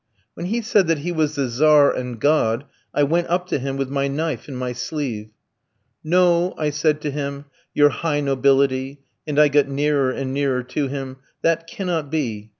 "When 0.33 0.47
he 0.47 0.63
said 0.63 0.87
that 0.87 0.97
he 1.05 1.11
was 1.11 1.35
the 1.35 1.45
Tzar 1.47 1.91
and 1.93 2.19
God, 2.19 2.65
I 2.91 3.03
went 3.03 3.29
up 3.29 3.45
to 3.49 3.59
him 3.59 3.77
with 3.77 3.89
my 3.91 4.07
knife 4.07 4.47
in 4.49 4.55
my 4.55 4.73
sleeve. 4.73 5.29
"'No,' 6.03 6.55
I 6.57 6.71
said 6.71 7.01
to 7.01 7.11
him, 7.11 7.45
'your 7.75 7.89
high 7.89 8.21
nobility,' 8.21 9.01
and 9.27 9.37
I 9.37 9.47
got 9.47 9.67
nearer 9.67 10.09
and 10.09 10.33
nearer 10.33 10.63
to 10.63 10.87
him, 10.87 11.17
'that 11.43 11.67
cannot 11.67 12.09
be. 12.09 12.49